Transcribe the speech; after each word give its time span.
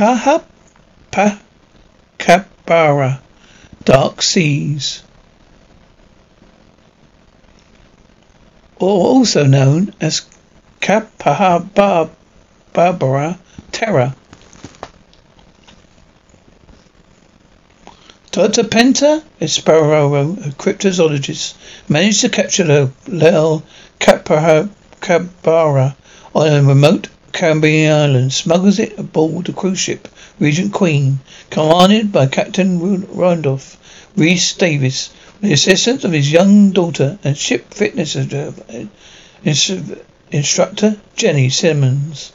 Kaha 0.00 0.42
Kapara 2.18 3.20
Dark 3.84 4.22
Seas. 4.22 5.02
Or 8.76 9.04
also 9.04 9.44
known 9.44 9.94
as 10.00 10.22
Chupacabra 10.80 12.08
Terror. 13.72 14.14
Dr. 18.30 18.62
Penta 18.62 19.22
Espararo, 19.38 20.46
a 20.46 20.50
cryptozoologist, 20.52 21.52
managed 21.90 22.22
to 22.22 22.30
capture 22.30 22.64
the 22.64 22.90
little 23.06 23.62
Chupacabra 23.98 25.94
on 26.34 26.48
a 26.48 26.62
remote 26.62 27.10
Island, 27.88 28.32
smuggles 28.32 28.78
it 28.78 28.98
aboard 28.98 29.46
the 29.46 29.52
cruise 29.52 29.78
ship, 29.78 30.08
Regent 30.38 30.72
Queen, 30.72 31.20
commanded 31.50 32.12
by 32.12 32.26
Captain 32.26 33.06
Randolph 33.12 33.76
Rhys-Davies, 34.16 35.10
with 35.40 35.48
the 35.48 35.54
assistance 35.54 36.04
of 36.04 36.12
his 36.12 36.32
young 36.32 36.72
daughter 36.72 37.18
and 37.22 37.38
ship 37.38 37.72
fitness 37.72 38.16
instructor 40.30 40.96
Jenny 41.16 41.50
Simmons. 41.50 42.32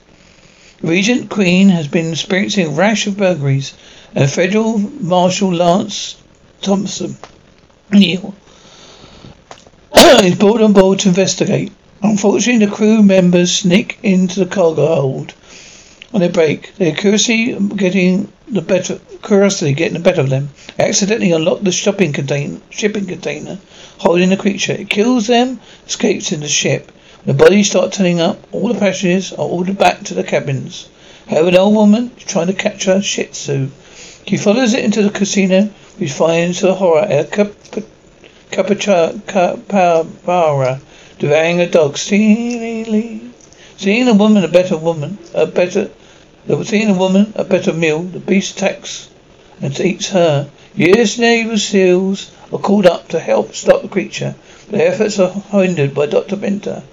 Regent 0.82 1.30
Queen 1.30 1.70
has 1.70 1.88
been 1.88 2.12
experiencing 2.12 2.68
a 2.68 2.70
rash 2.70 3.08
of 3.08 3.18
burglaries 3.18 3.74
and 4.14 4.30
Federal 4.30 4.78
Marshal 4.78 5.54
Lance 5.54 6.16
Thompson 6.62 7.18
Neal 7.92 8.34
is 9.96 10.36
brought 10.36 10.62
on 10.62 10.74
board 10.74 11.00
to 11.00 11.10
investigate. 11.10 11.72
Unfortunately, 12.04 12.66
the 12.66 12.72
crew 12.72 13.02
members 13.02 13.52
sneak 13.52 13.98
into 14.04 14.40
the 14.40 14.46
cargo 14.46 14.96
hold 14.96 15.34
on 16.14 16.20
their 16.20 16.30
break. 16.30 16.76
Their 16.76 16.94
curiosity 16.94 17.54
getting 17.76 18.32
the 18.48 18.62
better 18.62 19.00
curiosity 19.24 19.74
getting 19.74 19.94
the 19.94 20.00
better 20.00 20.22
of 20.22 20.30
them. 20.30 20.50
They 20.78 20.84
accidentally 20.84 21.32
unlock 21.32 21.62
the 21.62 21.72
shopping 21.72 22.14
container, 22.14 22.60
shipping 22.70 23.06
container 23.06 23.60
holding 23.98 24.30
the 24.30 24.38
creature. 24.38 24.74
It 24.74 24.90
kills 24.90 25.28
them, 25.28 25.60
escapes 25.88 26.32
in 26.32 26.42
the 26.42 26.48
ship. 26.48 26.92
When 27.24 27.38
the 27.38 27.44
bodies 27.44 27.70
start 27.70 27.94
turning 27.94 28.20
up, 28.20 28.40
all 28.52 28.68
the 28.68 28.80
passengers 28.80 29.32
are 29.32 29.48
ordered 29.48 29.78
back 29.78 30.04
to 30.04 30.14
the 30.14 30.24
cabins. 30.24 30.88
However, 31.28 31.48
an 31.48 31.56
old 31.56 31.76
woman 31.76 32.12
is 32.18 32.24
trying 32.26 32.48
to 32.48 32.54
catch 32.54 32.86
her 32.86 33.02
Shih 33.02 33.26
Tzu. 33.26 33.70
He 34.26 34.38
follows 34.38 34.74
it 34.74 34.84
into 34.84 35.02
the 35.02 35.10
casino, 35.10 35.70
which 35.98 36.12
finds 36.12 36.60
the 36.62 36.74
horror 36.76 37.02
at 37.02 37.32
Chupacabra, 38.52 39.22
devouring 41.18 41.62
a 41.62 41.70
dog. 41.70 41.98
Seeing 41.98 44.08
a 44.08 44.14
woman 44.14 44.44
a 44.44 44.48
better 44.48 44.78
woman, 44.78 45.18
a 45.34 45.46
better, 45.46 45.90
seeing 46.64 46.90
a 46.90 46.94
woman 46.94 47.34
a 47.36 47.44
better 47.44 47.74
meal, 47.74 48.04
the 48.04 48.20
beast 48.20 48.58
attacks 48.58 49.10
and 49.62 49.80
eats 49.80 50.10
her. 50.10 50.50
Years 50.76 51.18
Naval 51.18 51.58
SEALs 51.58 52.32
are 52.52 52.60
called 52.60 52.86
up 52.86 53.08
to 53.10 53.20
help 53.20 53.56
stop 53.56 53.82
the 53.82 53.88
creature. 53.88 54.36
But 54.70 54.80
their 54.80 54.92
efforts 54.92 55.20
are 55.20 55.32
hindered 55.52 55.94
by 55.94 56.08
Dr. 56.08 56.36
Penta, 56.36 56.84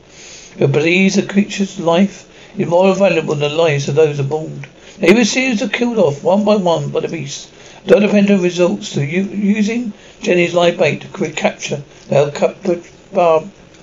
who 0.58 0.68
believes 0.68 1.16
the 1.16 1.22
creature's 1.22 1.80
life 1.80 2.28
is 2.56 2.68
more 2.68 2.94
valuable 2.94 3.34
than 3.34 3.50
the 3.50 3.56
lives 3.56 3.88
of 3.88 3.96
those 3.96 4.18
aboard. 4.18 4.68
Naval 5.00 5.24
SEALs 5.24 5.62
are 5.62 5.68
killed 5.68 5.98
off 5.98 6.22
one 6.22 6.44
by 6.44 6.56
one 6.56 6.90
by 6.90 7.00
the 7.00 7.08
beast. 7.08 7.48
Dr. 7.86 8.08
Penta 8.08 8.40
resorts 8.40 8.92
to 8.92 9.04
u- 9.04 9.22
using 9.22 9.92
Jenny's 10.20 10.54
live 10.54 10.78
bait 10.78 11.00
to 11.00 11.08
recapture 11.18 11.82
they 12.08 12.30
cut 12.30 12.62
the 12.62 12.80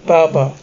Barber. 0.10 0.54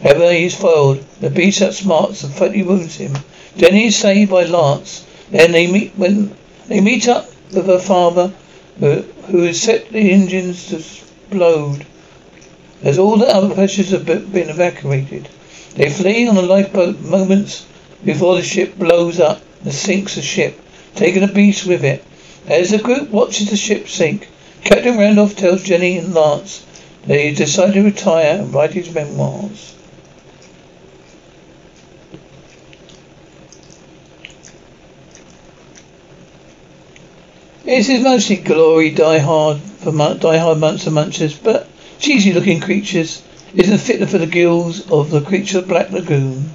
However, 0.00 0.32
he 0.32 0.44
is 0.44 0.54
foiled. 0.54 1.04
The 1.20 1.28
beast 1.28 1.72
smarts 1.72 2.22
and 2.22 2.32
fatally 2.32 2.62
wounds 2.62 2.98
him. 2.98 3.18
Jenny 3.56 3.86
is 3.86 3.96
saved 3.96 4.30
by 4.30 4.44
Lance. 4.44 5.04
Then 5.28 5.50
they 5.50 5.66
meet 5.66 5.94
when 5.96 6.36
they 6.68 6.80
meet 6.80 7.08
up 7.08 7.28
with 7.52 7.66
her 7.66 7.80
father, 7.80 8.32
who, 8.78 9.02
who 9.26 9.42
has 9.42 9.60
set 9.60 9.90
the 9.90 10.12
engines 10.12 10.68
to 10.68 10.76
explode. 10.76 11.84
As 12.84 12.96
all 12.96 13.16
the 13.16 13.26
other 13.26 13.52
passengers 13.52 13.90
have 13.90 14.06
been 14.06 14.48
evacuated, 14.48 15.28
they 15.74 15.90
flee 15.90 16.28
on 16.28 16.36
a 16.36 16.42
lifeboat 16.42 17.00
moments 17.00 17.66
before 18.04 18.36
the 18.36 18.44
ship 18.44 18.78
blows 18.78 19.18
up 19.18 19.42
and 19.64 19.74
sinks 19.74 20.14
the 20.14 20.22
ship, 20.22 20.56
taking 20.94 21.22
the 21.22 21.32
beast 21.32 21.66
with 21.66 21.84
it. 21.84 22.04
As 22.46 22.70
the 22.70 22.78
group 22.78 23.10
watches 23.10 23.50
the 23.50 23.56
ship 23.56 23.88
sink, 23.88 24.28
Captain 24.62 24.96
Randolph 24.96 25.34
tells 25.34 25.64
Jenny 25.64 25.98
and 25.98 26.14
Lance 26.14 26.64
he 27.06 27.34
decided 27.34 27.74
to 27.74 27.82
retire 27.82 28.40
and 28.40 28.54
write 28.54 28.72
his 28.72 28.92
memoirs. 28.94 29.74
This 37.64 37.88
is 37.88 38.02
mostly 38.02 38.36
glory, 38.36 38.90
die 38.90 39.18
hard 39.18 39.58
for 39.60 39.92
die 40.14 40.38
hard 40.38 40.58
monster 40.58 40.90
munchers, 40.90 41.38
but 41.42 41.68
cheesy 41.98 42.32
looking 42.32 42.60
creatures 42.60 43.22
isn't 43.54 43.78
fit 43.78 44.08
for 44.08 44.18
the 44.18 44.26
gills 44.26 44.90
of 44.90 45.10
the 45.10 45.20
creature 45.20 45.58
of 45.58 45.68
Black 45.68 45.90
Lagoon. 45.90 46.50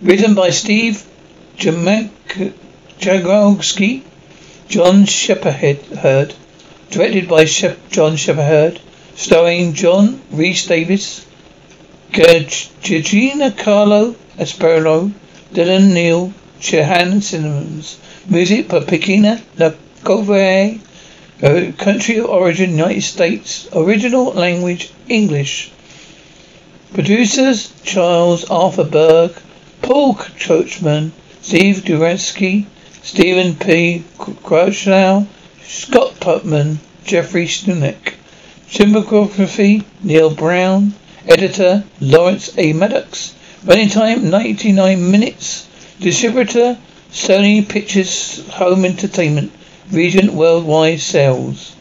Written 0.00 0.34
by 0.34 0.50
Steve 0.50 1.04
Jagowski, 1.58 2.12
John 4.68 5.04
Shepphird, 5.04 6.34
directed 6.90 7.28
by 7.28 7.46
Shep- 7.46 7.90
John 7.90 8.16
Shepphird, 8.16 8.78
starring 9.16 9.72
John 9.72 10.20
Rhys-Davies, 10.30 11.24
Georgina 12.12 13.50
Carlo 13.52 14.14
Asperlo, 14.38 15.12
Dylan 15.54 15.94
Neal, 15.94 16.32
Chelan 16.60 17.22
Simmons. 17.22 17.96
Music 18.28 18.68
by 18.68 18.80
Pekina 18.80 19.40
Nakovay. 19.56 20.80
Country 21.78 22.18
of 22.18 22.26
origin 22.26 22.72
United 22.72 23.02
States. 23.02 23.68
Original 23.72 24.32
language 24.32 24.90
English. 25.08 25.70
Producers 26.92 27.72
Charles 27.84 28.44
Arthur 28.50 28.84
Berg, 28.84 29.32
Paul 29.82 30.18
Churchman, 30.36 31.12
Steve 31.40 31.84
Duransky, 31.84 32.66
Stephen 33.10 33.54
P. 33.54 34.04
Crouchlow, 34.18 35.26
Scott 35.66 36.20
Putman, 36.20 36.76
Jeffrey 37.06 37.46
Stunek. 37.46 38.12
Cinematography 38.68 39.82
Neil 40.02 40.28
Brown. 40.28 40.92
Editor 41.26 41.84
Lawrence 42.02 42.50
A. 42.58 42.74
Maddox. 42.74 43.34
Running 43.64 43.88
time 43.88 44.28
99 44.28 45.10
minutes. 45.10 45.66
Distributor 45.98 46.76
Sony 47.10 47.66
Pictures 47.66 48.46
Home 48.50 48.84
Entertainment. 48.84 49.52
Regent 49.90 50.34
Worldwide 50.34 51.00
Sales. 51.00 51.74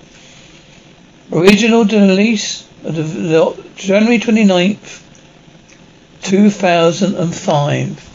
Original 1.29 1.83
release 1.83 2.65
of 2.85 2.95
January 3.75 4.17
29th, 4.19 5.01
2005. 6.21 8.06